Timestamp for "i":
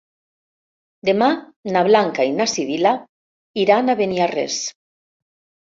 2.31-2.33